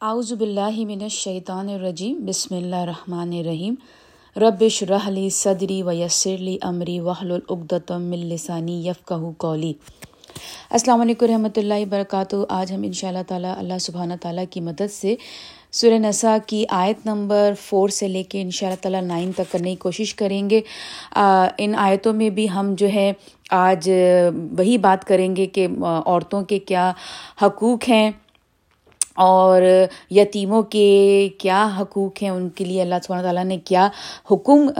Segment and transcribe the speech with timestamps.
[0.00, 3.74] اعوذ باللہ من الشیطان الرجیم، بسم اللہ الرحمن الرحیم.
[4.36, 9.72] ربش رحلی صدری و یسرلی امری وحل العقدم من لسانی یفقہ قولی.
[10.70, 12.36] السلام علیکم رحمۃ اللہ وبرکاتہ.
[12.48, 15.14] آج ہم ان شاء اللہ تعالیٰ اللہ سبحانہ تعالیٰ کی مدد سے
[15.72, 19.52] سورہ نساء کی آیت نمبر فور سے لے کے ان شاء اللہ تعالیٰ نائن تک
[19.52, 20.60] کرنے کی کوشش کریں گے.
[21.16, 23.10] ان آیتوں میں بھی ہم جو ہے
[23.64, 23.90] آج
[24.58, 26.90] وہی بات کریں گے کہ عورتوں کے کیا
[27.42, 28.10] حقوق ہیں.
[29.16, 29.62] اور
[30.10, 33.88] یتیموں کے کیا حقوق ہیں ان کے لیے اللہ سبحانہ تعالیٰ نے کیا
[34.30, 34.70] حکم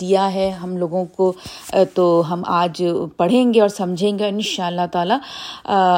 [0.00, 1.32] دیا ہے ہم لوگوں کو
[1.94, 2.82] تو ہم آج
[3.16, 5.18] پڑھیں گے اور سمجھیں گے ان شاء اللہ تعالیٰ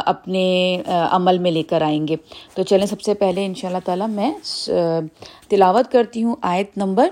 [0.06, 0.46] اپنے
[1.10, 2.16] عمل میں لے کر آئیں گے۔
[2.54, 4.32] تو چلیں سب سے پہلے ان شاء اللہ تعالیٰ میں
[5.48, 7.08] تلاوت کرتی ہوں آیت نمبر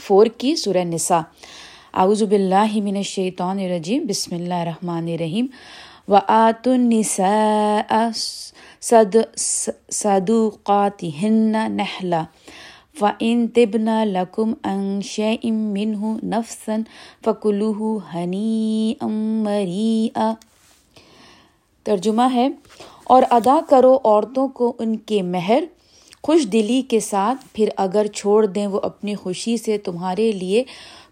[0.00, 1.20] فور کی سورہ نساء۔
[1.94, 5.46] اعوذ باللہ من الشیطان الرجیم، بسم اللہ الرحمن الرحیم۔
[6.08, 8.08] و آت النساء
[8.80, 9.16] صد
[9.92, 12.24] صدوقاتهن نحلا.
[12.98, 16.76] فإن تبن لكم عن شيء منه نفسا
[17.24, 19.06] فكلوه هنيئا
[19.44, 20.32] مريئا.
[21.84, 22.48] ترجمہ ہے،
[23.04, 25.64] اور ادا کرو عورتوں کو ان کے مہر
[26.22, 30.64] خوش دلی کے ساتھ، پھر اگر چھوڑ دیں وہ اپنی خوشی سے تمہارے لیے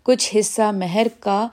[0.03, 1.49] کچھ حصہ مہر کا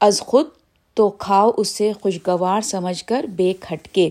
[0.00, 0.46] از خود،
[0.94, 4.10] تو کھاؤ اسے خوشگوار سمجھ کر بے کھٹکے۔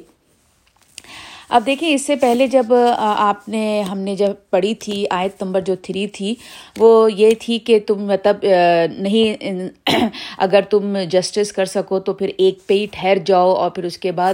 [1.49, 5.61] اب دیکھیں، اس سے پہلے جب آپ نے، ہم نے جب پڑھی تھی، آیت نمبر
[5.61, 6.33] جو تھری تھی،
[6.77, 8.45] وہ یہ تھی کہ تم مطلب
[8.91, 9.69] نہیں،
[10.37, 13.97] اگر تم جسٹس کر سکو تو پھر ایک پہ ہی ٹھہر جاؤ اور پھر اس
[13.97, 14.33] کے بعد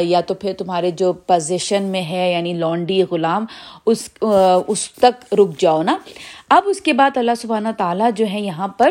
[0.00, 3.46] یا تو پھر تمہارے جو پوزیشن میں ہے یعنی لانڈی غلام،
[3.86, 4.08] اس
[4.66, 5.96] اس تک رک جاؤ نا۔
[6.48, 8.90] اب اس کے بعد اللہ سبحانہ تعالیٰ جو ہے یہاں پر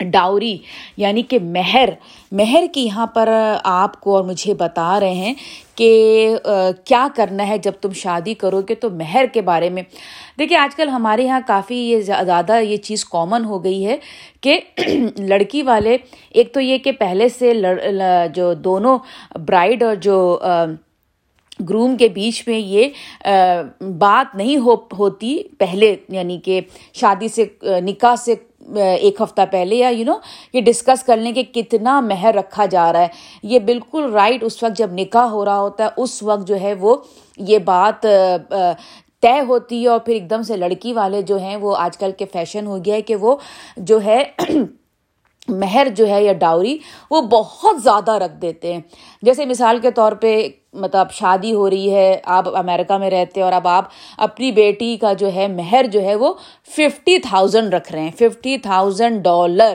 [0.00, 0.56] ڈاوری
[0.96, 1.90] یعنی کہ مہر
[2.32, 3.28] مہر کی یہاں پر
[3.64, 5.34] آپ کو اور مجھے بتا رہے ہیں
[5.76, 6.36] کہ
[6.84, 9.82] کیا کرنا ہے جب تم شادی کرو گے تو مہر کے بارے میں۔
[10.38, 13.96] دیکھیے، آج کل ہمارے یہاں کافی یہ زیادہ یہ چیز کامن ہو گئی ہے
[14.40, 14.58] کہ
[15.18, 15.96] لڑکی والے،
[16.30, 17.52] ایک تو یہ کہ پہلے سے
[18.34, 18.98] جو دونوں
[19.46, 20.16] برائڈ اور جو
[21.60, 22.88] گروم کے بیچ میں یہ
[23.98, 26.60] بات نہیں ہو، ہوتی۔ پہلے یعنی کہ
[26.94, 27.44] شادی سے
[27.80, 28.34] نکاح سے
[28.74, 30.14] ایک ہفتہ پہلے یا یو نو
[30.52, 33.08] یہ ڈسکس کر لیں کہ کتنا مہر رکھا جا رہا ہے۔
[33.42, 36.74] یہ بالکل رائٹ اس وقت جب نکاح ہو رہا ہوتا ہے، اس وقت جو ہے
[36.80, 36.96] وہ
[37.38, 38.06] یہ بات
[39.22, 42.10] طے ہوتی ہے اور پھر ایک دم سے لڑکی والے جو ہیں وہ آج کل
[42.18, 43.36] کے فیشن ہو گیا ہے کہ وہ
[43.76, 44.22] جو ہے
[45.48, 46.76] مہر جو ہے یا ڈاوری
[47.10, 48.80] وہ بہت زیادہ رکھ دیتے ہیں۔
[49.22, 53.52] جیسے مثال کے طور پہ مطلب شادی ہو رہی ہے، آپ امیرکا میں رہتے اور
[53.52, 53.84] اب آپ
[54.18, 56.32] اپنی بیٹی کا جو ہے مہر جو ہے وہ
[56.76, 59.74] ففٹی تھاؤزینڈ رکھ رہے ہیں ففٹی تھاؤزینڈ ڈالر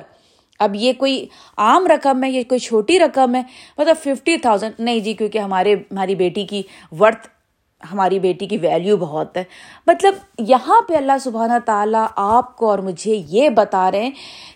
[0.59, 1.25] اب یہ کوئی
[1.57, 3.41] عام رقم ہے، یہ کوئی چھوٹی رقم ہے؟
[3.77, 6.61] مطلب ففٹی تھاؤزینڈ نہیں جی کیونکہ ہمارے، ہماری بیٹی کی
[6.99, 7.27] ورتھ
[7.91, 9.43] ہماری بیٹی کی ویلیو بہت ہے۔
[9.87, 14.11] مطلب یہاں پہ اللہ سبحانہ تعالیٰ آپ کو اور مجھے یہ بتا رہے ہیں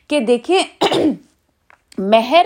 [0.07, 0.61] کہ دیکھیں،
[1.97, 2.45] مہر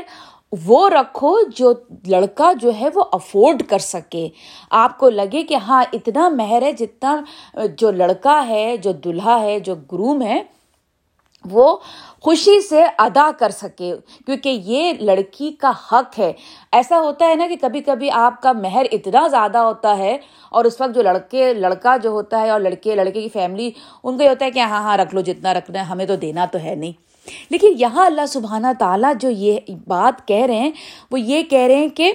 [0.51, 1.73] وہ رکھو جو
[2.07, 4.29] لڑکا جو ہے وہ افورڈ کر سکے۔
[4.69, 7.21] آپ کو لگے کہ ہاں اتنا مہر ہے جتنا
[7.77, 10.43] جو لڑکا ہے، جو دلہا ہے، جو گروم ہے،
[11.51, 11.77] وہ
[12.21, 13.93] خوشی سے ادا کر سکے۔
[14.25, 16.33] کیونکہ یہ لڑکی کا حق ہے۔
[16.71, 20.17] ایسا ہوتا ہے نا کہ کبھی کبھی آپ کا مہر اتنا زیادہ ہوتا ہے
[20.49, 23.71] اور اس وقت جو لڑکے، لڑکا جو ہوتا ہے اور لڑکے لڑکے کی فیملی
[24.03, 26.15] ان کو یہ ہوتا ہے کہ ہاں ہاں رکھ لو، جتنا رکھنا ہے، ہمیں تو
[26.15, 27.08] دینا تو ہے نہیں۔
[27.49, 30.71] لیکن یہاں اللہ سبحانہ تعالیٰ جو یہ بات کہہ رہے ہیں،
[31.11, 32.13] وہ یہ کہہ رہے ہیں کہ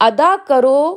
[0.00, 0.96] ادا کرو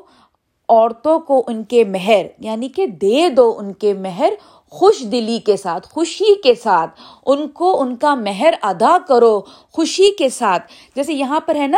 [0.70, 4.34] عورتوں کو ان کے مہر یعنی کہ دے دو ان کے مہر
[4.70, 9.42] خوش دلی کے ساتھ، خوشی کے ساتھ، ان کو ان کا مہر ادا کرو
[9.72, 11.78] خوشی کے ساتھ۔ جیسے یہاں پر ہے نا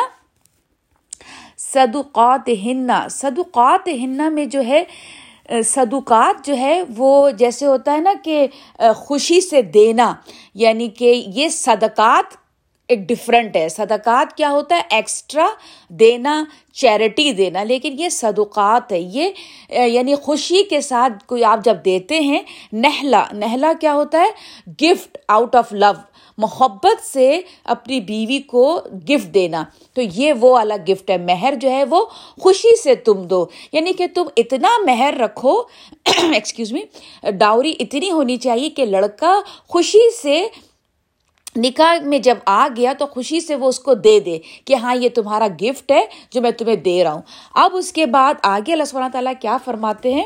[1.57, 4.84] صدقات ہننا صدقات ہننا میں جو ہے
[5.66, 8.47] صدقات جو ہے وہ جیسے ہوتا ہے نا کہ
[8.95, 10.13] خوشی سے دینا
[10.53, 12.38] یعنی کہ یہ صدقات
[12.88, 15.47] ایک ڈفرینٹ ہے۔ صدقات کیا ہوتا ہے؟ ایکسٹرا
[15.89, 19.29] دینا چیریٹی دینا۔ لیکن یہ صدقات ہے۔ یہ
[19.69, 22.42] یعنی خوشی کے ساتھ کوئی آپ جب دیتے ہیں،
[22.74, 24.30] نہلا نہلا کیا ہوتا ہے؟
[24.81, 25.92] گفٹ آؤٹ آف لو
[26.37, 31.71] محبت سے اپنی بیوی کو گفٹ دینا۔ تو یہ وہ والا گفٹ ہے۔ مہر جو
[31.71, 32.05] ہے وہ
[32.41, 35.63] خوشی سے تم دو۔ یعنی کہ تم اتنا مہر رکھو
[36.33, 36.81] ایکسکیوز می
[37.31, 40.47] ڈاوری اتنی ہونی چاہیے کہ لڑکا خوشی سے
[41.55, 44.95] نکاح میں جب آ گیا تو خوشی سے وہ اس کو دے دے کہ ہاں
[44.95, 47.21] یہ تمہارا گفٹ ہے جو میں تمہیں دے رہا ہوں۔
[47.53, 50.25] اب اس کے بعد آگے اللہ سبحانہ تعالیٰ کیا فرماتے ہیں؟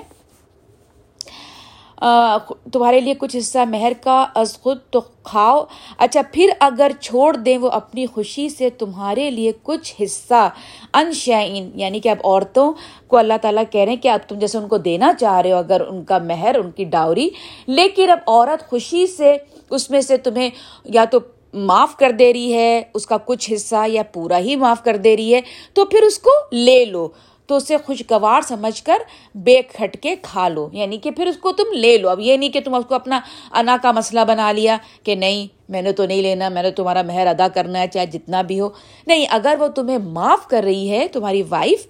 [2.74, 5.66] تمہارے لیے کچھ حصہ مہر کا، از خود تو کھاؤ۔
[5.98, 10.50] اچھا پھر اگر چھوڑ دیں وہ اپنی خوشی سے تمہارے لیے کچھ حصہ۔
[10.94, 12.74] ان شعین یعنی کہ اب عورتوں
[13.08, 15.52] کو اللہ تعالیٰ کہہ رہے ہیں کہ اب تم جیسے ان کو دینا چاہ رہے
[15.52, 17.30] ہو اگر ان کا مہر، ان کی ڈاوری۔
[17.68, 19.38] لیکن اب عورت خوشی سے
[19.70, 20.50] اس میں سے تمہیں
[20.86, 21.18] یا تو
[21.54, 25.18] معاف کر دے رہی ہے، اس کا کچھ حصہ، یا پورا ہی معاف کر دے
[25.18, 25.42] رہی ہے۔
[25.74, 27.08] تو پھر اس کو لے لو۔
[27.50, 28.98] تو اسے خوشگوار سمجھ کر
[29.36, 32.38] بے کھٹ کے کھا لو۔ یعنی کہ پھر اس کو تم لے لو۔ اب یہ
[32.38, 33.20] نہیں کہ تم اس کو اپنا
[33.52, 37.02] انا کا مسئلہ بنا لیا کہ نہیں، میں نے تو نہیں لینا، میں نے تمہارا
[37.02, 38.70] مہر ادا کرنا ہے، چاہے جتنا بھی ہو۔
[39.08, 41.88] نہیں، اگر وہ تمہیں معاف کر رہی ہے، تمہاری وائف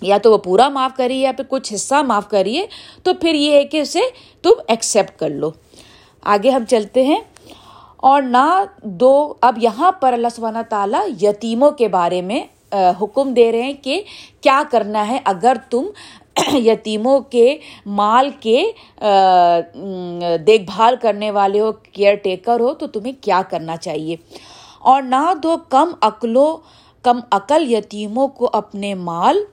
[0.00, 2.58] یا تو وہ پورا معاف کر رہی ہے یا پھر کچھ حصہ معاف کر رہی
[2.58, 2.66] ہے،
[3.02, 4.00] تو پھر یہ ہے کہ اسے
[4.42, 5.50] تم ایکسیپٹ کر لو۔
[6.22, 7.20] آگے ہم چلتے ہیں۔
[7.96, 12.42] اور نہ دو، اب یہاں پر اللہ سبحانہ تعالیٰ یتیموں کے بارے میں
[13.00, 14.02] حکم دے رہے ہیں کہ
[14.40, 15.86] کیا کرنا ہے اگر تم
[16.54, 18.62] یتیموں کے مال کے
[20.46, 24.16] دیکھ بھال کرنے والے ہو، کیئر ٹیکر ہو، تو تمہیں کیا کرنا چاہیے؟
[24.80, 26.56] اور نہ دو کم عقلوں،
[27.04, 29.44] کم عقل یتیموں کو اپنے مال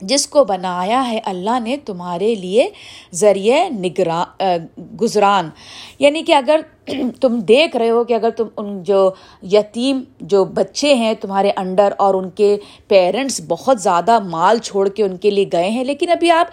[0.00, 2.68] جس کو بنایا ہے اللہ نے تمہارے لیے
[3.12, 4.66] ذریعہ نگران
[5.00, 5.50] گزران۔
[5.98, 6.60] یعنی کہ اگر
[7.20, 9.10] تم دیکھ رہے ہو کہ اگر تم ان جو
[9.42, 12.56] یتیم جو بچے ہیں تمہارے انڈر اور ان کے
[12.88, 16.46] پیرنٹس بہت زیادہ مال چھوڑ کے ان کے لیے گئے ہیں، لیکن ابھی آپ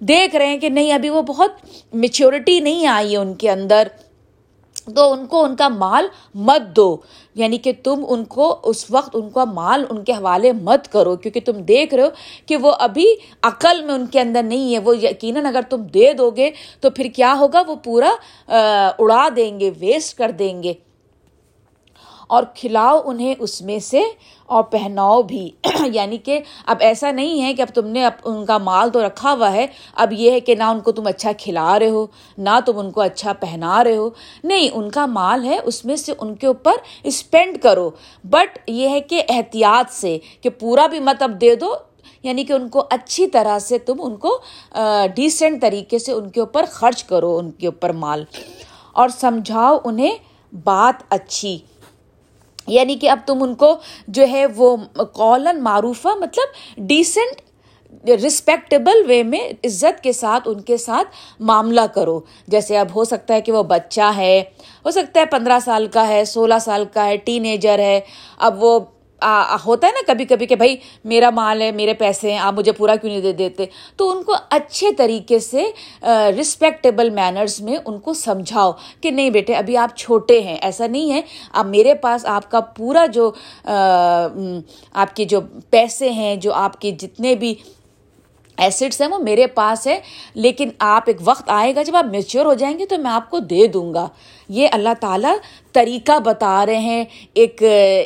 [0.00, 1.50] دیکھ رہے ہیں کہ نہیں، ابھی وہ بہت
[1.92, 3.88] میچیورٹی نہیں آئی ہے ان کے اندر۔
[4.84, 6.96] تو ان کو ان کا مال مت دو۔
[7.34, 11.16] یعنی کہ تم ان کو اس وقت ان کا مال ان کے حوالے مت کرو،
[11.16, 12.08] کیونکہ تم دیکھ رہے ہو
[12.46, 13.06] کہ وہ ابھی
[13.42, 16.50] عقل میں ان کے اندر نہیں ہے۔ وہ یقیناً اگر تم دے دو گے
[16.80, 18.10] تو پھر کیا ہوگا؟ وہ پورا
[18.98, 20.74] اڑا دیں گے ویسٹ کر دیں گے۔
[22.30, 24.02] اور کھلاؤ انہیں اس میں سے
[24.46, 25.50] اور پہناؤ بھی۔
[25.92, 29.06] یعنی کہ اب ایسا نہیں ہے کہ اب تم نے اب ان کا مال تو
[29.06, 32.06] رکھا ہوا ہے، اب یہ ہے کہ نہ ان کو تم اچھا کھلا رہے ہو،
[32.38, 34.10] نہ تم ان کو اچھا پہنا رہے ہو۔
[34.44, 36.72] نہیں، ان کا مال ہے، اس میں سے ان کے اوپر
[37.02, 37.90] اسپینڈ کرو۔
[38.24, 41.74] بٹ یہ ہے کہ احتیاط سے کہ پورا بھی مت اب دے دو
[42.22, 44.40] یعنی کہ ان کو اچھی طرح سے تم ان کو
[45.14, 48.24] ڈیسنٹ طریقے سے ان کے اوپر خرچ کرو، ان کے اوپر مال۔
[48.92, 50.16] اور سمجھاؤ انہیں
[50.64, 51.58] بات اچھی۔
[52.70, 53.74] یعنی کہ اب تم ان کو
[54.08, 54.76] جو ہے وہ
[55.12, 57.40] قولن معروفہ مطلب ڈیسنٹ
[58.24, 61.08] رسپیکٹیبل وے میں عزت کے ساتھ ان کے ساتھ
[61.40, 64.38] معاملہ کرو۔ جیسے اب ہو سکتا ہے کہ وہ بچہ ہے،
[64.84, 68.00] ہو سکتا ہے پندرہ سال کا ہے، سولہ سال کا ہے ٹین ایجر ہے۔
[68.38, 68.78] اب وہ
[69.64, 72.72] ہوتا ہے نا کبھی کبھی کہ بھائی میرا مال ہے، میرے پیسے ہیں، آپ مجھے
[72.72, 75.64] پورا کیوں نہیں دے دیتے؟ تو ان کو اچھے طریقے سے
[76.40, 81.12] رسپیکٹیبل مینرز میں ان کو سمجھاؤ کہ نہیں بیٹے، ابھی آپ چھوٹے ہیں، ایسا نہیں
[81.12, 81.20] ہے۔
[81.52, 83.30] اب میرے پاس آپ کا پورا جو
[83.64, 85.40] آپ کے جو
[85.70, 87.54] پیسے ہیں، جو آپ کے جتنے بھی
[88.60, 90.00] ایسڈس ہیں، وہ میرے پاس ہے
[90.34, 93.30] لیکن آپ ایک وقت آئے گا جب آپ میچور ہو جائیں گے تو میں آپ
[93.30, 94.08] کو دے دوں گا۔
[94.48, 95.34] یہ اللہ تعالیٰ
[95.72, 97.04] طریقہ بتا رہے ہیں۔
[97.34, 97.62] ایک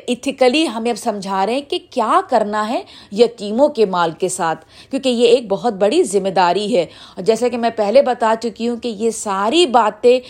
[0.06, 4.64] ایتھیکلی ہمیں اب سمجھا رہے ہیں کہ کیا کرنا ہے یتیموں کے مال کے ساتھ،
[4.90, 8.68] کیونکہ یہ ایک بہت بڑی ذمہ داری ہے۔ اور جیسا کہ میں پہلے بتا چکی
[8.68, 10.20] ہوں کہ یہ ساری باتیں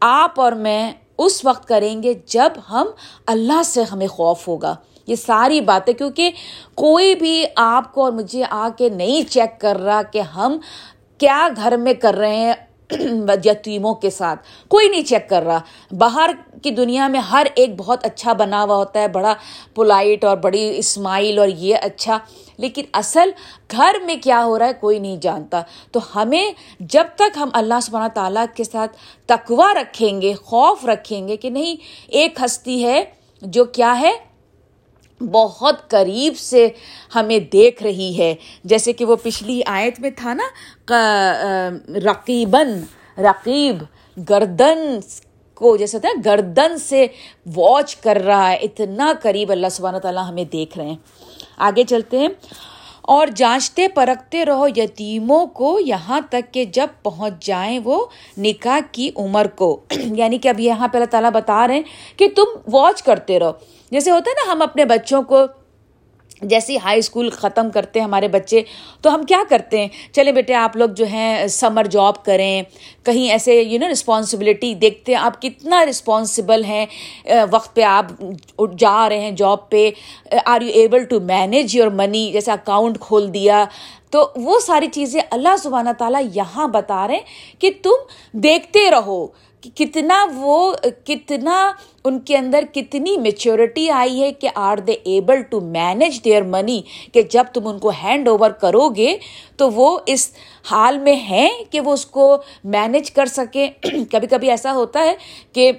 [0.00, 2.86] آپ اور میں اس وقت کریں گے جب ہم
[3.26, 4.76] اللہ سے ہمیں خوف ہوگا۔
[5.10, 6.30] یہ ساری باتیں، کیونکہ
[6.74, 10.58] کوئی بھی آپ کو اور مجھے آ کے نہیں چیک کر رہا کہ ہم
[11.18, 12.52] کیا گھر میں کر رہے ہیں
[13.44, 15.58] یتیموں کے ساتھ۔ کوئی نہیں چیک کر رہا۔
[15.98, 16.30] باہر
[16.62, 19.34] کی دنیا میں ہر ایک بہت اچھا بنا ہوا ہوتا ہے، بڑا
[19.74, 22.18] پولائٹ اور بڑی اسمائل اور یہ اچھا۔
[22.58, 23.30] لیکن اصل
[23.70, 25.62] گھر میں کیا ہو رہا ہے، کوئی نہیں جانتا۔
[25.92, 31.28] تو ہمیں جب تک ہم اللہ سبحانہ تعالیٰ کے ساتھ تقوا رکھیں گے، خوف رکھیں
[31.28, 31.74] گے کہ نہیں،
[32.08, 33.04] ایک ہستی ہے
[33.42, 34.12] جو کیا ہے؟
[35.20, 36.68] بہت قریب سے
[37.14, 38.34] ہمیں دیکھ رہی ہے۔
[38.64, 40.44] جیسے کہ وہ پچھلی آیت میں تھا نا
[42.04, 42.82] رقیباً،
[43.18, 43.76] رقیب،
[44.30, 44.98] گردن
[45.54, 47.06] کو جیسے ہوتا ہے گردن سے
[47.56, 50.96] واچ کر رہا ہے، اتنا قریب اللہ سبحانہ تعالیٰ ہمیں دیکھ رہے ہیں۔
[51.56, 52.28] آگے چلتے ہیں۔
[53.02, 58.06] اور جانچتے پرکھتے رہو یتیموں کو، یہاں تک کہ جب پہنچ جائیں وہ
[58.38, 61.82] نکاح کی عمر کو۔ یعنی کہ اب یہاں پہ اللہ تعالیٰ بتا رہے ہیں
[62.16, 63.50] کہ تم واچ کرتے رہو۔
[63.90, 65.46] جیسے ہوتا ہے نا، ہم اپنے بچوں کو
[66.42, 68.60] جیسے ہائی اسکول ختم کرتے ہیں ہمارے بچے،
[69.02, 72.62] تو ہم کیا کرتے ہیں؟ چلے بیٹے، آپ لوگ جو ہیں، سمر جاب کریں،
[73.04, 76.86] کہیں ایسے یو نو رسپانسبلٹی دیکھتے ہیں، آپ کتنا رسپانسبل ہیں
[77.50, 78.06] وقت پہ آپ
[78.78, 79.90] جا رہے ہیں جاب پہ
[80.44, 83.64] are you able to manage your money جیسے اکاؤنٹ کھول دیا۔
[84.10, 89.26] تو وہ ساری چیزیں اللہ سبحانہ تعالیٰ یہاں بتا رہے ہیں کہ تم دیکھتے رہو۔
[89.62, 90.72] کہ کتنا وہ،
[91.04, 91.72] کتنا
[92.04, 96.80] ان کے اندر کتنی میچورٹی آئی ہے کہ are they able to manage their money
[97.12, 99.16] کہ جب تم ان کو ہینڈ اوور کرو گے
[99.56, 100.30] تو وہ اس
[100.70, 103.68] حال میں ہیں کہ وہ اس کو مینیج کر سکیں۔
[104.10, 105.14] کبھی کبھی ایسا ہوتا ہے
[105.52, 105.70] کہ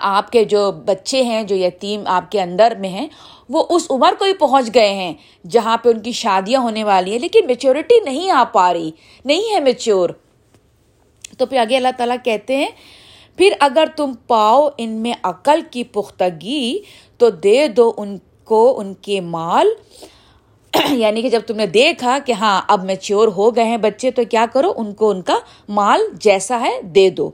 [0.00, 3.06] آپ کے جو بچے ہیں، جو یتیم آپ کے اندر میں ہیں،
[3.48, 5.12] وہ اس عمر کو ہی پہنچ گئے ہیں
[5.50, 8.90] جہاں پہ ان کی شادیاں ہونے والی ہیں، لیکن میچورٹی نہیں آ پا رہی،
[9.24, 10.10] نہیں ہے میچور
[11.38, 12.68] تو پھر آگے اللہ تعالیٰ کہتے ہیں،
[13.36, 16.78] پھر اگر تم پاؤ ان میں عقل کی پختگی،
[17.16, 19.66] تو دے دو ان کو ان کے مال۔
[20.90, 24.22] یعنی کہ جب تم نے دیکھا کہ ہاں اب میچور ہو گئے ہیں بچے، تو
[24.30, 27.30] کیا کرو؟ ان کو ان کا مال جیسا ہے دے دو۔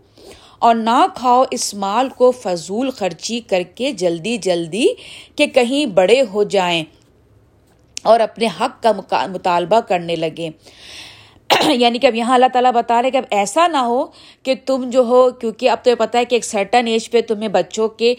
[0.58, 4.86] اور نہ کھاؤ اس مال کو فضول خرچی کر کے جلدی جلدی
[5.36, 6.84] کہ کہیں بڑے ہو جائیں
[8.02, 10.50] اور اپنے حق کا مطالبہ کرنے لگیں
[11.68, 14.06] یعنی کہ اب یہاں اللہ تعالیٰ بتا رہے کہ اب ایسا نہ ہو
[14.42, 17.48] کہ تم جو ہو، کیونکہ اب تو پتہ ہے کہ ایک سرٹن ایج پہ تمہیں
[17.48, 18.14] بچوں کے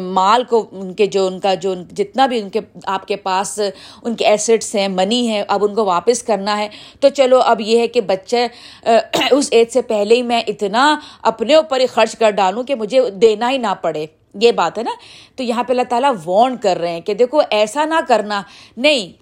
[0.00, 3.60] مال کو، ان کے جو، ان کا جو، جتنا بھی ان کے، آپ کے پاس
[4.02, 6.68] ان کے ایسٹس ہیں منی ہے، اب ان کو واپس کرنا ہے۔
[7.00, 8.46] تو چلو، اب یہ ہے کہ بچے
[9.30, 13.10] اس ایج سے پہلے ہی میں اتنا اپنے اوپر ہی خرچ کر ڈالوں کہ مجھے
[13.10, 14.90] دینا ہی نہ پڑے۔ یہ بات ہے نا؟
[15.36, 18.42] تو یہاں پہ اللہ تعالیٰ وارن کر رہے ہیں کہ دیکھو، ایسا نہ کرنا۔
[18.76, 19.12] نہیں،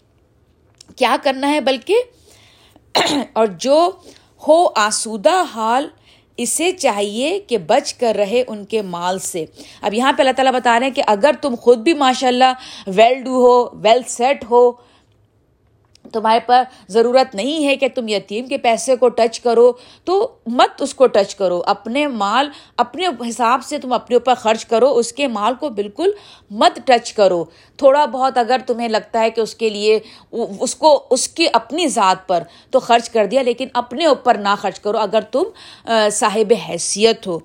[0.97, 1.95] کیا کرنا ہے بلکہ
[3.33, 3.91] اور جو
[4.49, 5.89] ہو آسودہ حال
[6.37, 9.45] اسے چاہیے کہ بچ کر رہے ان کے مال سے۔
[9.83, 12.53] اب یہاں پہ اللہ تعالیٰ بتا رہے ہیں کہ اگر تم خود بھی ماشاء اللہ
[12.87, 14.73] ویل ڈو ہو ویل سیٹ ہو
[16.13, 19.73] تمہارے پر ضرورت نہیں ہے کہ تم یتیم کے پیسے کو ٹچ کرو،
[20.05, 24.65] تو مت اس کو ٹچ کرو۔ اپنے مال، اپنے حساب سے تم اپنے اوپر خرچ
[24.67, 26.11] کرو، اس کے مال کو بالکل
[26.51, 27.45] مت ٹچ کرو۔
[27.77, 29.99] تھوڑا بہت اگر تمہیں لگتا ہے کہ اس کے لیے،
[30.61, 34.55] اس کو، اس کی اپنی ذات پر تو خرچ کر دیا، لیکن اپنے اوپر نہ
[34.59, 35.43] خرچ کرو۔ اگر تم
[36.13, 37.39] صاحب حیثیت ہو۔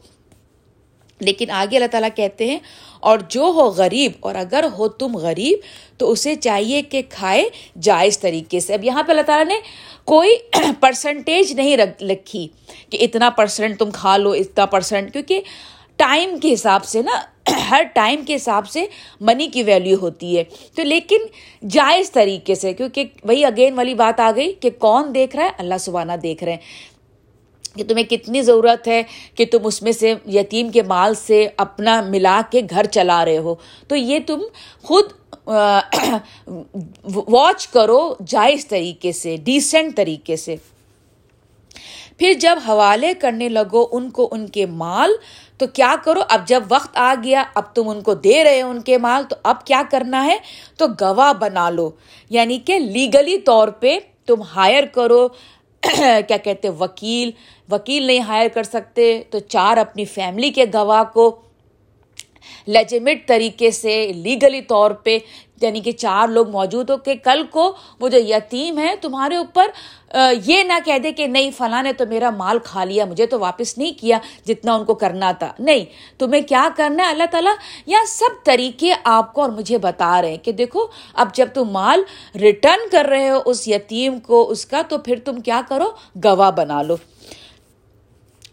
[1.20, 2.60] لیکن آگے اللہ تعالیٰ کہتے ہیں،
[3.00, 5.60] اور جو ہو غریب، اور اگر ہو تم غریب،
[5.98, 7.50] تو اسے چاہیے کہ کھائے
[7.82, 9.60] جائز طریقے سے۔ اب یہاں پہ اللہ تعالیٰ نے
[10.06, 10.32] کوئی
[10.80, 12.48] پرسنٹیج نہیں رکھی
[12.90, 15.42] کہ اتنا پرسنٹ تم کھا لو، اتنا پرسنٹ کیونکہ
[15.96, 17.22] ٹائم کے حساب سے نا،
[17.70, 18.86] ہر ٹائم کے حساب سے
[19.22, 20.44] منی کی ویلیو ہوتی ہے۔
[20.76, 21.18] تو لیکن
[21.68, 25.50] جائز طریقے سے، کیونکہ وہی اگین والی بات آ گئی کہ کون دیکھ رہا ہے؟
[25.58, 26.96] اللہ سبحانہ دیکھ رہے ہیں۔
[27.78, 29.04] کہ تمہیں کتنی ضرورت ہے
[29.36, 33.38] کہ تم اس میں سے یتیم کے مال سے اپنا ملا کے گھر چلا رہے
[33.38, 33.56] ہو۔
[33.88, 34.42] تو یہ تم
[34.84, 35.06] خود
[37.28, 40.56] واچ کرو جائز طریقے سے ڈیسنٹ طریقے سے۔
[42.18, 45.12] پھر جب حوالے کرنے لگو ان کو ان کے مال،
[45.58, 48.70] تو کیا کرو؟ اب جب وقت آ گیا، اب تم ان کو دے رہے ہو
[48.70, 50.38] ان کے مال، تو اب کیا کرنا ہے؟
[50.78, 51.90] تو گواہ بنا لو۔
[52.30, 55.28] یعنی کہ لیگلی طور پہ تم ہائر کرو
[55.84, 57.32] کیا کہتے وکیل
[57.72, 61.36] وکیل نہیں ہائر کر سکتے، تو چار اپنی فیملی کے گواہ کو
[62.68, 65.18] لیجیمٹ طریقے سے لیگلی طور پہ
[65.62, 69.68] یعنی کہ چار لوگ موجود ہو کہ کل کو وہ جو یتیم ہے تمہارے اوپر
[70.46, 73.40] یہ نہ کہہ دے کہ نہیں، فلاں نے تو میرا مال کھا لیا، مجھے تو
[73.40, 75.86] واپس نہیں کیا جتنا ان کو کرنا تھا۔ نہیں،
[76.20, 77.54] تمہیں کیا کرنا ہے؟ اللہ تعالیٰ
[77.86, 81.70] یا سب طریقے آپ کو اور مجھے بتا رہے ہیں کہ دیکھو، اب جب تم
[81.72, 82.04] مال
[82.36, 85.92] ریٹرن کر رہے ہو اس یتیم کو، اس کا، تو پھر تم کیا کرو؟
[86.24, 86.96] گواہ بنا لو۔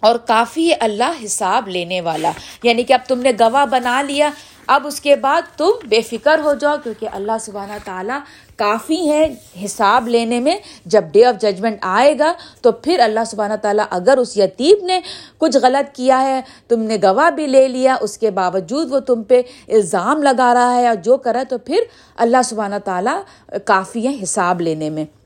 [0.04, 2.30] اور کافی اللہ حساب لینے والا۔
[2.62, 4.30] یعنی کہ اب تم نے گواہ بنا لیا،
[4.66, 8.18] اب اس کے بعد تم بے فکر ہو جاؤ، کیونکہ اللہ سبحانہ تعالیٰ
[8.56, 9.34] کافی ہے
[9.64, 10.56] حساب لینے میں۔
[10.87, 15.00] جب ڈے آف ججمنٹ آئے گا، تو پھر اللہ سبحانہ تعالیٰ اگر اس یتیم نے
[15.38, 19.23] کچھ غلط کیا ہے، تم نے گواہ بھی لے لیا، اس کے باوجود وہ تم
[19.23, 21.78] پہ الزام لگا رہا ہے اور جو کرا تو پھر
[22.16, 23.23] اللہ سبحانہ تعالیٰ
[23.64, 25.23] کافی ہے حساب لینے میں۔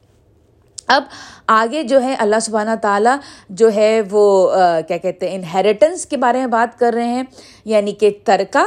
[0.88, 1.02] اب
[1.47, 3.16] آگے جو ہے اللہ سبحانہ تعالیٰ
[3.49, 4.52] جو ہے وہ
[4.88, 7.23] کیا کہتے ہیں انہیریٹنس کے بارے میں بات کر رہے ہیں
[7.64, 8.64] یعنی کہ ترکہ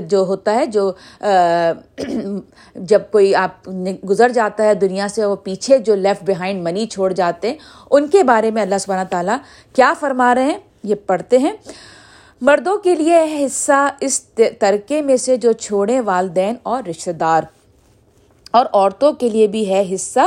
[0.00, 0.92] جو ہوتا ہے، جو
[2.74, 3.68] جب کوئی آپ
[4.10, 7.56] گزر جاتا ہے دنیا سے وہ پیچھے جو لیفٹ بیہائنڈ منی چھوڑ جاتے ہیں،
[7.90, 9.36] ان کے بارے میں اللہ سبحانہ تعالیٰ
[9.72, 11.52] کیا فرما رہے ہیں؟ یہ پڑھتے ہیں۔
[12.40, 14.22] مردوں کے لیے حصہ اس
[14.58, 17.42] ترکے میں سے جو چھوڑے والدین اور رشتہ دار۔
[18.50, 20.20] اور عورتوں کے لیے بھی ہے حصہ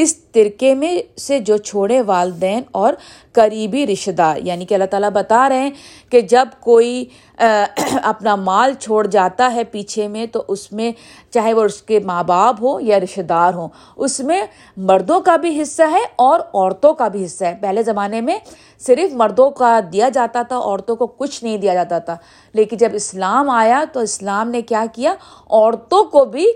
[0.00, 2.94] اس ترکے میں سے جو چھوڑے والدین اور
[3.32, 5.70] قریبی رشتہ دار یعنی کہ اللہ تعالیٰ بتا رہے ہیں
[6.10, 7.04] کہ جب کوئی
[8.02, 10.92] اپنا مال چھوڑ جاتا ہے پیچھے میں، تو اس میں
[11.30, 14.42] چاہے وہ اس کے ماں باپ ہوں یا رشتہ دار ہوں، اس میں
[14.76, 18.38] مردوں کا بھی حصہ ہے اور عورتوں کا بھی حصہ ہے۔ پہلے زمانے میں
[18.86, 22.16] صرف مردوں کا دیا جاتا تھا، عورتوں کو کچھ نہیں دیا جاتا تھا۔
[22.54, 25.14] لیکن جب اسلام آیا تو اسلام نے کیا کیا؟
[25.50, 26.46] عورتوں کو بھی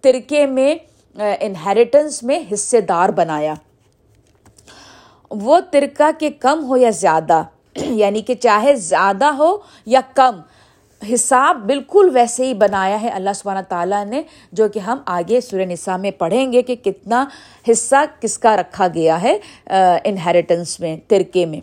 [0.00, 0.74] ترکے میں
[1.18, 3.54] انہیریٹنس میں حصے دار بنایا۔
[5.30, 7.42] وہ ترکہ کے کم ہو یا زیادہ
[7.76, 9.56] یعنی کہ چاہے زیادہ ہو
[9.86, 10.40] یا کم،
[11.02, 14.22] حساب بالکل ویسے ہی بنایا ہے۔ اللہ سبحانہ تعالیٰ نے،
[14.52, 17.24] جو کہ ہم آگے سورہ نساء میں پڑھیں گے کہ کتنا
[17.70, 19.38] حصہ کس کا رکھا گیا ہے
[20.04, 21.60] انہیریٹنس میں، ترکے میں۔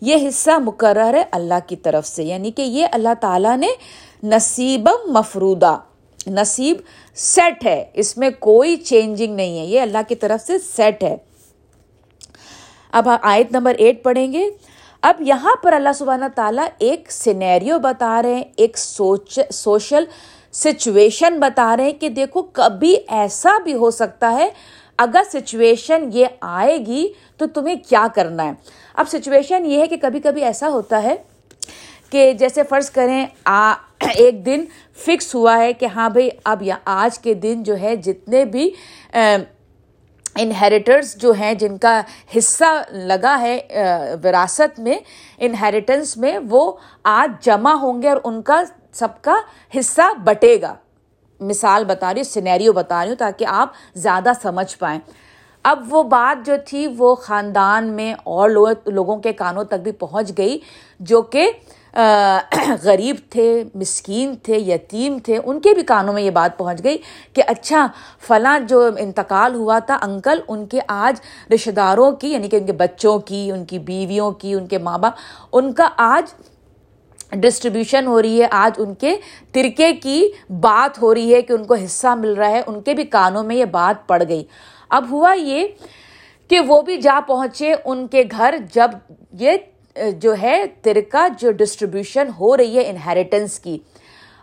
[0.00, 3.68] یہ حصہ مقرر ہے اللہ کی طرف سے یعنی کہ یہ اللہ تعالیٰ نے
[4.22, 5.76] نصیب مفرودہ
[6.26, 6.76] نصیب
[7.14, 11.16] سیٹ ہے۔ اس میں کوئی چینجنگ نہیں ہے۔ یہ اللہ کی طرف سے سیٹ ہے۔
[12.92, 14.50] اب آیت نمبر ایٹ پڑھیں گے۔
[15.02, 20.04] اب یہاں پر اللہ سبحانہ تعالیٰ ایک سینیریو بتا رہے ہیں، ایک سوچ سوشل
[20.52, 24.50] سچویشن بتا رہے ہیں کہ دیکھو کبھی ایسا بھی ہو سکتا ہے،
[24.98, 28.52] اگر سچویشن یہ آئے گی تو تمہیں کیا کرنا ہے۔
[28.94, 31.14] اب سچویشن یہ ہے کہ کبھی کبھی ایسا ہوتا ہے
[32.10, 34.64] کہ جیسے فرض کریں آ، ایک دن
[35.04, 38.70] فکس ہوا ہے کہ ہاں بھائی، اب یا آج کے دن جو ہے، جتنے بھی
[40.36, 42.00] انہیریٹرس جو ہیں، جن کا
[42.36, 43.58] حصہ لگا ہے
[44.24, 44.98] وراثت میں
[45.38, 46.72] انہیریٹنس میں، وہ
[47.04, 49.34] آج جمع ہوں گے اور ان کا سب کا
[49.78, 50.74] حصہ بٹے گا۔
[51.40, 54.98] مثال بتا رہی ہوں سینیریو بتا رہی ہوں تاکہ آپ زیادہ سمجھ پائیں۔
[55.64, 58.50] اب وہ بات جو تھی، وہ خاندان میں اور
[58.86, 60.58] لوگوں کے کانوں تک بھی پہنچ گئی،
[61.00, 61.50] جو کہ
[62.82, 66.98] غریب تھے، مسکین تھے، یتیم تھے، ان کے بھی کانوں میں یہ بات پہنچ گئی
[67.32, 67.86] کہ اچھا
[68.26, 71.20] فلاں جو انتقال ہوا تھا انکل، ان کے آج
[71.54, 74.78] رشتہ داروں کی یعنی کہ ان کے بچوں کی، ان کی بیویوں کی، ان کے
[74.78, 75.12] ماں باپ،
[75.52, 76.34] ان کا آج
[77.32, 79.16] ڈسٹریبیوشن ہو رہی ہے، آج ان کے
[79.52, 80.30] ترکے کی
[80.60, 83.44] بات ہو رہی ہے کہ ان کو حصہ مل رہا ہے، ان کے بھی کانوں
[83.44, 84.44] میں یہ بات پڑ گئی۔
[84.88, 85.66] اب ہوا یہ
[86.48, 88.90] کہ وہ بھی جا پہنچے ان کے گھر جب
[89.32, 89.56] یہ
[89.96, 93.78] جو ہے ترکا جو ڈسٹریبیوشن ہو رہی ہے انہیریٹنس کی۔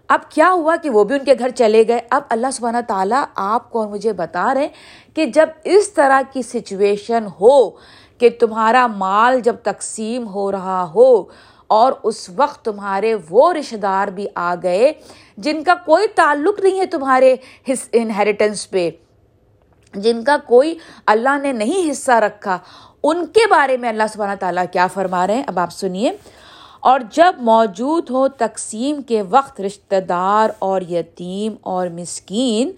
[0.07, 3.23] اب کیا ہوا کہ وہ بھی ان کے گھر چلے گئے؟ اب اللہ سبحانہ تعالیٰ
[3.35, 4.67] آپ کو اور مجھے بتا رہے
[5.13, 7.69] کہ جب اس طرح کی سچویشن ہو
[8.17, 11.23] کہ تمہارا مال جب تقسیم ہو رہا ہو
[11.67, 14.91] اور اس وقت تمہارے وہ رشتہ دار بھی آ گئے
[15.37, 17.35] جن کا کوئی تعلق نہیں ہے تمہارے
[17.93, 18.89] انہیریٹنس پہ،
[19.93, 22.57] جن کا کوئی اللہ نے نہیں حصہ رکھا۔
[23.09, 26.11] ان کے بارے میں اللہ سبحانہ تعالیٰ کیا فرما رہے ہیں؟ اب آپ سنیے۔
[26.79, 32.71] اور جب موجود ہو تقسیم کے وقت رشتہ دار اور یتیم اور مسکین،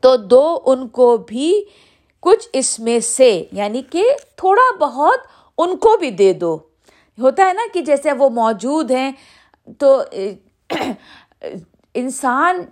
[0.00, 1.64] تو دو ان کو بھی
[2.20, 4.04] کچھ اس میں سے یعنی کہ
[4.36, 5.18] تھوڑا بہت
[5.58, 6.58] ان کو بھی دے دو۔
[7.18, 9.12] ہوتا ہے نا کہ جیسے وہ موجود ہیں،
[9.78, 10.02] تو
[11.94, 12.62] انسان،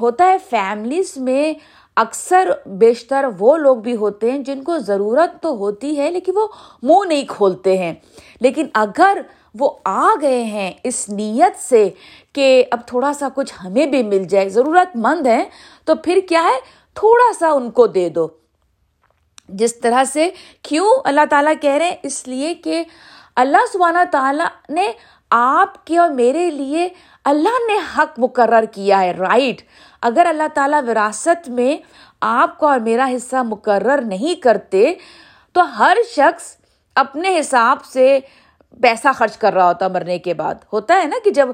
[0.00, 1.54] ہوتا ہے، فیملیز میں
[1.96, 6.48] اکثر بیشتر وہ لوگ بھی ہوتے ہیں جن کو ضرورت تو ہوتی ہے لیکن وہ
[6.82, 7.94] منہ نہیں کھولتے ہیں۔
[8.40, 9.18] لیکن اگر
[9.58, 11.88] وہ آ گئے ہیں اس نیت سے
[12.32, 15.44] کہ اب تھوڑا سا کچھ ہمیں بھی مل جائے، ضرورت مند ہیں،
[15.84, 16.60] تو پھر کیا ہے؟
[16.94, 18.28] تھوڑا سا ان کو دے دو۔
[19.48, 20.30] جس طرح سے
[20.62, 22.84] کیوں اللہ تعالیٰ کہہ رہے ہیں؟ اس لیے کہ
[23.36, 24.92] اللہ سبحانہ تعالیٰ نے
[25.30, 26.88] آپ کے اور میرے لیے
[27.26, 29.62] اللہ نے حق مقرر کیا ہے رائٹ
[30.02, 31.76] اگر اللہ تعالیٰ وراثت میں
[32.20, 34.94] آپ کو اور میرا حصہ مقرر نہیں کرتے،
[35.52, 36.56] تو ہر شخص
[36.96, 38.18] اپنے حساب سے
[38.80, 41.48] پیسہ خرچ کر رہا ہوتا مرنے کے بعد۔ ہوتا ہے نا کہ جب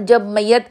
[0.00, 0.68] جب میت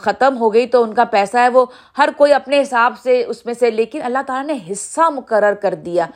[0.00, 1.64] ختم ہو گئی تو ان کا پیسہ ہے، وہ
[1.98, 5.74] ہر کوئی اپنے حساب سے اس میں سے، لیکن اللہ تعالیٰ نے حصہ مقرر کر
[5.74, 6.06] دیا۔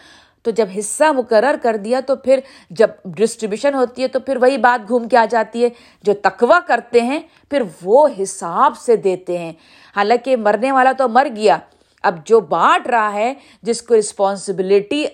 [0.49, 4.59] تو جب حصہ مقرر کر دیا تو پھر جب ڈسٹریبیوشن ہوتی ہے تو پھر وہی
[4.59, 5.69] بات گھوم کے آ جاتی ہے۔
[6.03, 9.53] جو تقوا کرتے ہیں، پھر وہ حساب سے دیتے ہیں۔
[9.97, 11.59] حالانکہ مرنے والا تو مر گیا۔
[12.03, 15.05] اب جو بانٹ رہا ہے، جس کو رسپانسبلٹی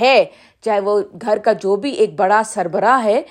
[0.00, 0.24] ہے،
[0.62, 3.22] چاہے وہ گھر کا جو بھی ایک بڑا سربراہ ہے،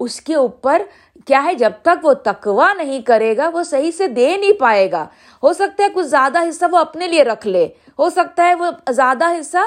[0.00, 0.82] اس کے اوپر
[1.26, 4.92] کیا ہے، جب تک وہ تقوا نہیں کرے گا، وہ صحیح سے دے نہیں پائے
[4.92, 5.06] گا۔
[5.42, 8.66] ہو سکتا ہے کچھ زیادہ حصہ وہ اپنے لیے رکھ لے۔ ہو سکتا ہے وہ
[8.90, 9.58] زیادہ حصہ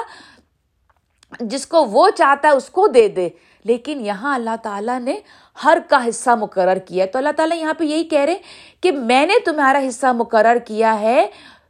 [1.40, 3.28] جس کو وہ چاہتا ہے اس کو دے دے۔
[3.64, 5.18] لیکن یہاں اللہ تعالیٰ نے
[5.64, 8.36] ہر کا حصہ مقرر کیا تو اللہ تعالیٰ یہاں پہ یہی کہہ رہے
[8.80, 11.26] کہ میں نے تمہارا حصہ مقرر کیا ہے،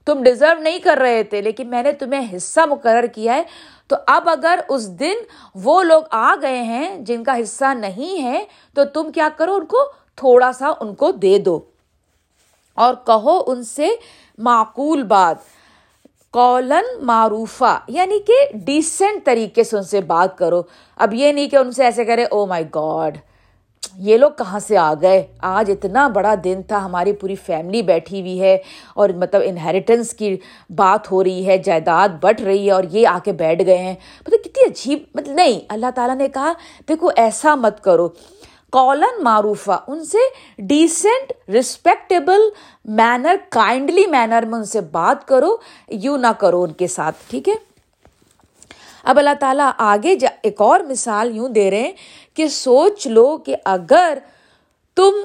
[0.07, 3.43] تم ڈیزرو نہیں کر رہے تھے، لیکن میں نے تمہیں حصہ مقرر کیا ہے۔
[3.89, 5.15] تو اب اگر اس دن
[5.55, 8.45] وہ لوگ آ گئے ہیں جن کا حصہ نہیں ہے،
[8.75, 9.79] تو تم کیا کرو، ان کو
[10.17, 11.61] تھوڑا سا ان کو دے دو۔
[12.75, 13.89] اور کہو ان سے
[14.39, 15.37] معقول بات۔
[16.33, 20.63] کولن معروفہ یعنی کہ ڈیسنٹ طریقے سے ان سے بات کرو۔
[20.97, 23.19] اب یہ نہیں کہ ان سے ایسے کرے او مائی گاڈ
[23.97, 28.21] یہ لوگ کہاں سے آ گئے؟ آج اتنا بڑا دن تھا، ہماری پوری فیملی بیٹھی
[28.21, 28.59] ہوئی ہے
[28.95, 30.37] اور مطلب انہیریٹنس کی
[30.71, 33.95] بات ہو رہی ہے، جائیداد بٹ رہی ہے اور یہ آ کے بیٹھ گئے ہیں۔
[34.21, 36.53] مطلب کتنی عجیب مطلب نہیں، اللہ تعالیٰ نے کہا،
[36.89, 38.09] دیکھو، ایسا مت کرو۔
[38.73, 40.19] کالن معروفہ، ان سے
[40.67, 42.49] decent respectable
[42.99, 45.57] manner kindly manner میں ان سے بات کرو،
[46.03, 47.55] یوں نہ کرو ان کے ساتھ، ٹھیک ہے؟
[49.05, 51.93] اب اللہ تعالیٰ آگے جا، ایک اور مثال یوں دے رہے ہیں
[52.37, 54.19] کہ سوچ لو کہ اگر
[54.97, 55.21] تم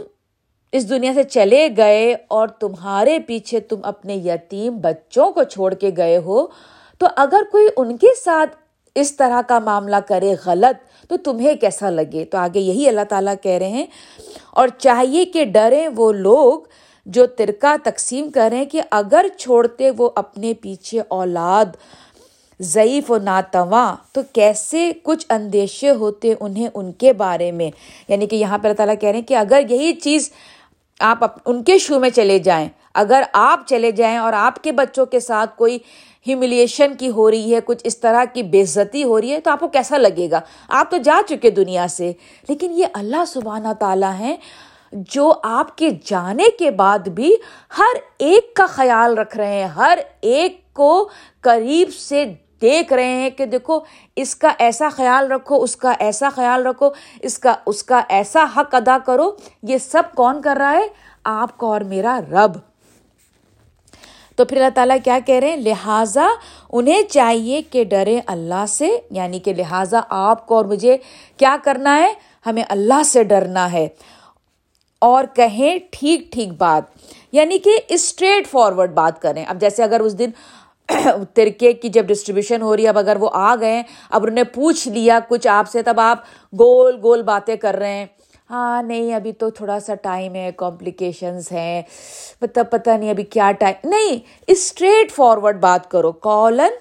[0.74, 5.92] اس دنیا سے چلے گئے اور تمہارے پیچھے تم اپنے یتیم بچوں کو چھوڑ کے
[5.98, 6.46] گئے ہو،
[7.02, 8.56] تو اگر کوئی ان کے ساتھ
[8.96, 13.34] اس طرح کا معاملہ کرے غلط تو تمہیں کیسا لگے؟ تو آگے یہی اللہ تعالیٰ
[13.42, 13.86] کہہ رہے ہیں،
[14.52, 16.60] اور چاہیے کہ ڈریں وہ لوگ
[17.06, 21.76] جو ترکا تقسیم کریں کہ اگر چھوڑتے وہ اپنے پیچھے اولاد
[22.60, 27.70] ضعیف و ناتواں، تو کیسے کچھ اندیشے ہوتے انہیں ان کے بارے میں؟
[28.08, 30.30] یعنی کہ یہاں پہ اللہ تعالیٰ کہہ رہے ہیں کہ اگر یہی چیز
[31.00, 35.06] آپ ان کے شو میں چلے جائیں، اگر آپ چلے جائیں اور آپ کے بچوں
[35.06, 35.78] کے ساتھ کوئی
[36.28, 39.60] ہیملیشن کی ہو رہی ہے، کچھ اس طرح کی بےزتی ہو رہی ہے، تو آپ
[39.60, 42.14] کو کیسا لگے گا؟ آپ تو جا چکے دنیا سے۔
[42.50, 44.36] لیکن یہ اللہ سبحانہ تعالیٰ ہیں
[44.92, 47.36] جو آپ کے جانے کے بعد بھی
[47.78, 51.10] ہر ایک کا خیال رکھ رہے ہیں، ہر ایک کو
[51.42, 52.26] قریب سے
[52.62, 53.80] دیکھ رہے ہیں کہ دیکھو،
[54.16, 56.90] اس کا ایسا خیال رکھو، اس کا ایسا خیال رکھو،
[57.22, 59.32] اس کا اس کا ایسا حق ادا کرو۔
[59.64, 60.88] یہ سب کون کر رہا ہے؟
[61.24, 62.75] آپ کا اور میرا رب۔
[64.36, 66.28] تو پھر اللہ تعالیٰ کیا کہہ رہے ہیں؟ لہٰذا
[66.72, 70.98] انہیں چاہیے کہ ڈرے اللہ سے یعنی کہ لہٰذا آپ کو اور مجھے
[71.38, 72.14] کیا کرنا ہے؟
[72.46, 73.88] ہمیں اللہ سے ڈرنا ہے۔
[75.00, 76.84] اور کہیں ٹھیک ٹھیک بات
[77.32, 80.30] یعنی کہ اسٹریٹ فارورڈ بات کریں۔ اب جیسے اگر اس دن
[81.34, 84.44] ترکے کی جب ڈسٹریبیوشن ہو رہی ہے، اب اگر وہ آ گئے، اب انہوں نے
[84.44, 86.20] پوچھ لیا کچھ آپ سے، تب آپ
[86.60, 88.06] گول گول باتیں کر رہے ہیں۔
[88.50, 91.82] ہاں نہیں، ابھی تو تھوڑا سا ٹائم ہے کمپلیکیشنز ہیں۔
[92.42, 96.74] مطلب پتہ نہیں ابھی کیا ٹائم۔ نہیں اسٹریٹ فارورڈ بات کرو۔ کالن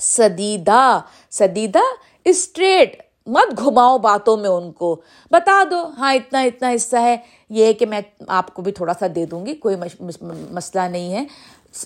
[0.00, 1.78] سدیدہ سدیدہ
[2.24, 7.16] اسٹریٹ مت گھماؤ باتوں میں ان کو۔ بتا دو۔ ہاں اتنا اتنا حصہ ہے۔
[7.50, 9.76] یہ کہ میں آپ کو بھی تھوڑا سا دے دوں گی، کوئی
[10.50, 11.24] مسئلہ نہیں ہے۔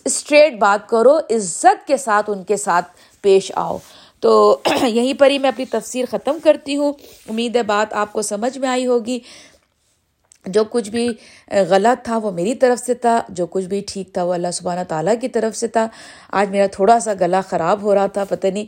[0.04, 2.86] اسٹریٹ بات کرو، عزت کے ساتھ ان کے ساتھ
[3.20, 3.78] پیش آؤ۔
[4.26, 6.92] تو یہیں پر ہی میں اپنی تفسیر ختم کرتی ہوں۔
[7.28, 9.18] امید ہے بات آپ کو سمجھ میں آئی ہوگی۔
[10.46, 11.08] جو کچھ بھی
[11.68, 14.80] غلط تھا وہ میری طرف سے تھا، جو کچھ بھی ٹھیک تھا وہ اللہ سبحانہ
[14.88, 15.86] تعالیٰ کی طرف سے تھا۔
[16.32, 18.66] آج میرا تھوڑا سا گلا خراب ہو رہا تھا، پتہ نہیں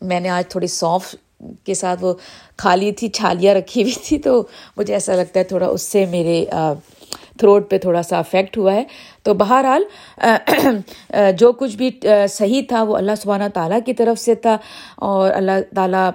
[0.00, 1.14] میں نے آج تھوڑی سونف
[1.64, 2.14] کے ساتھ وہ
[2.56, 4.42] کھالی تھی، چھالیاں رکھی ہوئی تھی، تو
[4.76, 6.44] مجھے ایسا لگتا ہے تھوڑا اس سے میرے
[7.44, 8.84] تھروٹ پہ تھوڑا سا افیکٹ ہوا ہے۔
[9.22, 9.82] تو بہرحال
[11.38, 11.90] جو کچھ بھی
[12.28, 14.56] صحیح تھا، وہ اللہ سبحانہ تعالیٰ کی طرف سے تھا۔
[14.96, 16.10] اور اللہ تعالیٰ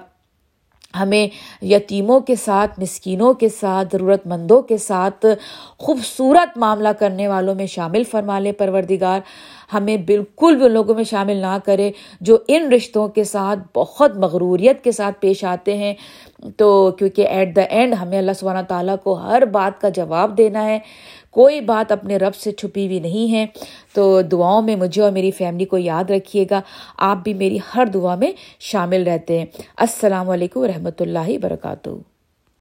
[1.00, 1.26] ہمیں
[1.64, 5.26] یتیموں کے ساتھ، مسکینوں کے ساتھ ضرورت مندوں کے ساتھ
[5.78, 9.20] خوبصورت معاملہ کرنے والوں میں شامل فرما لے، پروردگار۔
[9.72, 14.16] ہمیں بالکل بھی ان لوگوں میں شامل نہ کرے جو ان رشتوں کے ساتھ بہت
[14.16, 15.94] مغروریت کے ساتھ پیش آتے ہیں۔
[16.56, 20.64] تو کیونکہ ایٹ دا اینڈ ہمیں اللہ سبحانہ تعالیٰ کو ہر بات کا جواب دینا
[20.64, 20.78] ہے۔
[21.30, 23.46] کوئی بات اپنے رب سے چھپی ہوئی نہیں ہے۔
[23.94, 26.60] تو دعاؤں میں مجھے اور میری فیملی کو یاد رکھیے گا۔
[26.98, 31.90] آپ بھی میری ہر دعا میں شامل رہتے ہیں۔ السلام علیکم و رحمۃ اللہ وبرکاتہ۔